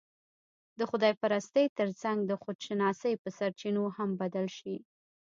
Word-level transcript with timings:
د 0.77 0.79
خدا 0.89 1.09
پرستۍ 1.21 1.65
تر 1.79 1.89
څنګ، 2.01 2.17
د 2.25 2.31
خودشناسۍ 2.43 3.13
په 3.23 3.29
سرچينو 3.37 3.83
هم 3.97 4.09
بدل 4.21 4.47
شي 4.57 4.75